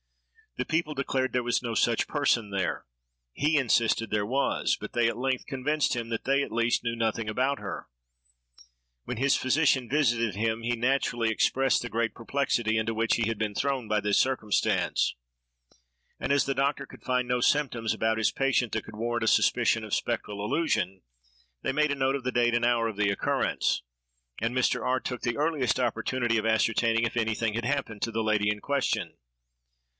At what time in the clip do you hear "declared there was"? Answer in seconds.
0.95-1.61